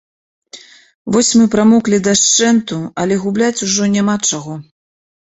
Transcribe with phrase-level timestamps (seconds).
[1.15, 4.57] Вось мы прамоклі дашчэнту, але губляць ужо няма чаго.